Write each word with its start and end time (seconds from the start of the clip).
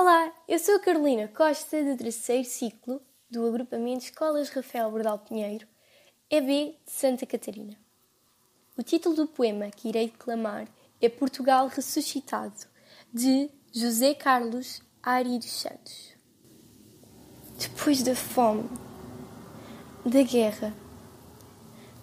Olá, 0.00 0.32
eu 0.46 0.60
sou 0.60 0.76
a 0.76 0.78
Carolina 0.78 1.26
Costa, 1.26 1.82
do 1.82 1.96
terceiro 1.96 2.44
ciclo 2.44 3.02
do 3.28 3.44
agrupamento 3.44 4.04
Escolas 4.04 4.48
Rafael 4.48 4.88
Bordal 4.92 5.18
Pinheiro, 5.18 5.66
EB 6.30 6.46
de 6.86 6.92
Santa 6.92 7.26
Catarina. 7.26 7.76
O 8.76 8.82
título 8.84 9.16
do 9.16 9.26
poema 9.26 9.68
que 9.72 9.88
irei 9.88 10.06
declamar 10.08 10.68
é 11.00 11.08
Portugal 11.08 11.66
Ressuscitado, 11.66 12.54
de 13.12 13.50
José 13.72 14.14
Carlos 14.14 14.80
Ari 15.02 15.36
dos 15.36 15.50
Santos. 15.50 16.14
Depois 17.58 18.00
da 18.00 18.14
fome, 18.14 18.70
da 20.06 20.22
guerra, 20.22 20.72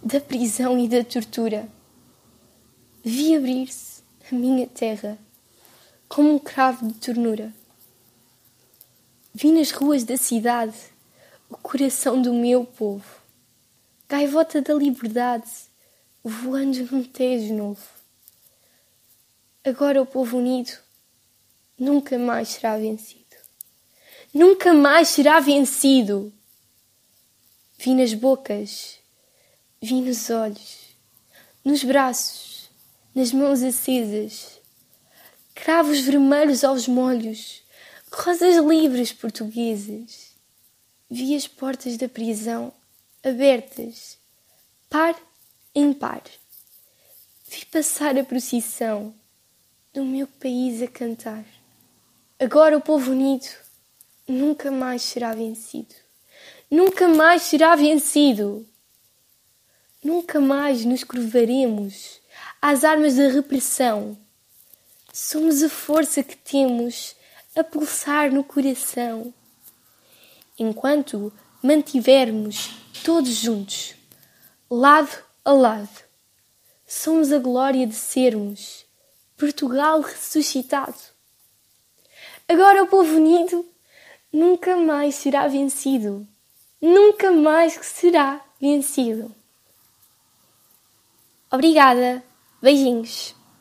da 0.03 0.19
prisão 0.19 0.77
e 0.77 0.89
da 0.89 1.01
tortura, 1.01 1.69
vi 3.01 3.37
abrir-se 3.37 4.03
a 4.29 4.35
minha 4.35 4.67
terra 4.67 5.17
como 6.09 6.33
um 6.33 6.39
cravo 6.39 6.85
de 6.89 6.95
ternura 6.95 7.53
Vi 9.37 9.51
nas 9.51 9.69
ruas 9.71 10.05
da 10.05 10.15
cidade 10.15 10.77
o 11.49 11.57
coração 11.57 12.21
do 12.21 12.33
meu 12.33 12.63
povo, 12.63 13.21
gaivota 14.07 14.61
da 14.61 14.73
liberdade, 14.73 15.51
voando 16.23 16.89
num 16.89 17.03
tejo 17.03 17.53
novo. 17.53 17.85
Agora 19.61 20.01
o 20.01 20.05
povo 20.05 20.37
unido 20.37 20.71
nunca 21.77 22.17
mais 22.17 22.47
será 22.47 22.77
vencido. 22.77 23.35
Nunca 24.33 24.73
mais 24.73 25.09
será 25.09 25.41
vencido. 25.41 26.31
Vi 27.77 27.93
nas 27.93 28.13
bocas, 28.13 28.99
vi 29.81 29.99
nos 29.99 30.29
olhos, 30.29 30.95
nos 31.61 31.83
braços, 31.83 32.69
nas 33.13 33.33
mãos 33.33 33.61
acesas, 33.61 34.61
cravos 35.53 35.99
vermelhos 35.99 36.63
aos 36.63 36.87
molhos 36.87 37.64
rosas 38.15 38.55
livres 38.55 39.11
portuguesas. 39.11 40.31
Vi 41.09 41.35
as 41.35 41.47
portas 41.47 41.97
da 41.97 42.07
prisão 42.07 42.71
abertas, 43.23 44.17
par 44.89 45.15
em 45.73 45.93
par. 45.93 46.23
Vi 47.47 47.65
passar 47.65 48.17
a 48.17 48.23
procissão 48.23 49.13
do 49.93 50.05
meu 50.05 50.27
país 50.27 50.81
a 50.81 50.87
cantar. 50.87 51.45
Agora 52.39 52.77
o 52.77 52.81
povo 52.81 53.11
unido 53.11 53.47
nunca 54.27 54.71
mais 54.71 55.01
será 55.01 55.33
vencido. 55.33 55.93
Nunca 56.71 57.07
mais 57.07 57.43
será 57.43 57.75
vencido. 57.75 58.65
Nunca 60.03 60.39
mais 60.39 60.85
nos 60.85 61.03
curvaremos 61.03 62.21
às 62.61 62.83
armas 62.83 63.17
da 63.17 63.27
repressão. 63.27 64.17
Somos 65.13 65.61
a 65.61 65.69
força 65.69 66.23
que 66.23 66.35
temos 66.35 67.15
a 67.55 67.63
pulsar 67.63 68.31
no 68.31 68.43
coração. 68.43 69.33
Enquanto 70.59 71.31
mantivermos 71.63 72.71
todos 73.03 73.29
juntos, 73.29 73.95
lado 74.69 75.23
a 75.43 75.51
lado, 75.53 76.03
somos 76.85 77.31
a 77.31 77.39
glória 77.39 77.87
de 77.87 77.95
sermos 77.95 78.85
Portugal 79.37 80.01
ressuscitado. 80.01 80.95
Agora 82.47 82.83
o 82.83 82.87
povo 82.87 83.15
unido 83.15 83.65
nunca 84.31 84.75
mais 84.75 85.15
será 85.15 85.47
vencido, 85.47 86.27
nunca 86.81 87.31
mais 87.31 87.73
será 87.81 88.41
vencido. 88.59 89.33
Obrigada, 91.51 92.23
beijinhos. 92.61 93.35